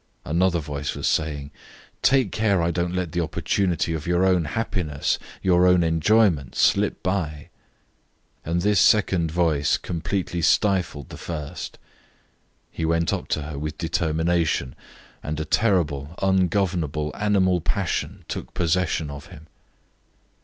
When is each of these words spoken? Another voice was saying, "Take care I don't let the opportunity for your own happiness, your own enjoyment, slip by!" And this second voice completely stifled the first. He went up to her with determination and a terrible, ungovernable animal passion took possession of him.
Another 0.25 0.57
voice 0.57 0.95
was 0.95 1.05
saying, 1.05 1.51
"Take 2.01 2.31
care 2.31 2.59
I 2.63 2.71
don't 2.71 2.95
let 2.95 3.11
the 3.11 3.21
opportunity 3.21 3.95
for 3.95 4.09
your 4.09 4.25
own 4.25 4.45
happiness, 4.45 5.19
your 5.43 5.67
own 5.67 5.83
enjoyment, 5.83 6.55
slip 6.55 7.03
by!" 7.03 7.49
And 8.43 8.63
this 8.63 8.79
second 8.79 9.29
voice 9.29 9.77
completely 9.77 10.41
stifled 10.41 11.09
the 11.09 11.17
first. 11.17 11.77
He 12.71 12.83
went 12.83 13.13
up 13.13 13.27
to 13.27 13.43
her 13.43 13.59
with 13.59 13.77
determination 13.77 14.73
and 15.21 15.39
a 15.39 15.45
terrible, 15.45 16.15
ungovernable 16.19 17.11
animal 17.15 17.61
passion 17.61 18.25
took 18.27 18.55
possession 18.55 19.11
of 19.11 19.27
him. 19.27 19.45